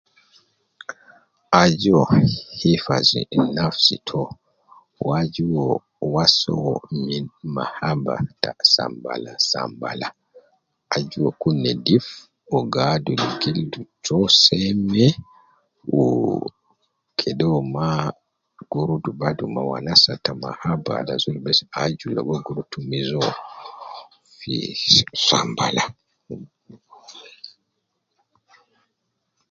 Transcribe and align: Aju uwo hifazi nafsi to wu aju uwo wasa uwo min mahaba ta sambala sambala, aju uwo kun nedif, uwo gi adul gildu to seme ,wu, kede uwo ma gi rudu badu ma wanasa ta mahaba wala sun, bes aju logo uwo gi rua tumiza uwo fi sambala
Aju 1.61 1.93
uwo 1.93 2.05
hifazi 2.61 3.19
nafsi 3.57 3.95
to 4.09 4.21
wu 5.01 5.09
aju 5.19 5.45
uwo 5.55 5.69
wasa 6.13 6.47
uwo 6.59 6.73
min 7.05 7.25
mahaba 7.55 8.15
ta 8.41 8.51
sambala 8.73 9.31
sambala, 9.49 10.07
aju 10.95 11.17
uwo 11.21 11.29
kun 11.41 11.55
nedif, 11.63 12.05
uwo 12.49 12.59
gi 12.73 12.83
adul 12.91 13.21
gildu 13.41 13.81
to 14.05 14.17
seme 14.41 15.05
,wu, 15.93 16.05
kede 17.19 17.43
uwo 17.49 17.59
ma 17.75 17.87
gi 18.69 18.81
rudu 18.87 19.11
badu 19.19 19.43
ma 19.55 19.61
wanasa 19.69 20.11
ta 20.23 20.31
mahaba 20.43 20.89
wala 20.97 21.13
sun, 21.23 21.37
bes 21.45 21.59
aju 21.81 22.05
logo 22.15 22.29
uwo 22.31 22.41
gi 22.45 22.51
rua 22.55 22.65
tumiza 22.73 23.13
uwo 23.21 23.31
fi 24.37 24.53
sambala 25.25 25.83